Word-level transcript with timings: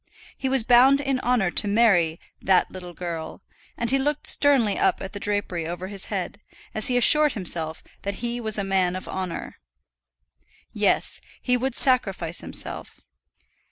He 0.35 0.49
was 0.49 0.63
bound 0.63 0.99
in 0.99 1.19
honour 1.19 1.51
to 1.51 1.67
marry 1.67 2.19
"that 2.41 2.71
little 2.71 2.95
girl," 2.95 3.43
and 3.77 3.91
he 3.91 3.99
looked 3.99 4.25
sternly 4.25 4.79
up 4.79 4.99
at 4.99 5.13
the 5.13 5.19
drapery 5.19 5.67
over 5.67 5.89
his 5.89 6.05
head, 6.05 6.41
as 6.73 6.87
he 6.87 6.97
assured 6.97 7.33
himself 7.33 7.83
that 8.01 8.15
he 8.15 8.41
was 8.41 8.57
a 8.57 8.63
man 8.63 8.95
of 8.95 9.07
honour. 9.07 9.57
Yes; 10.73 11.21
he 11.39 11.55
would 11.55 11.75
sacrifice 11.75 12.41
himself. 12.41 13.01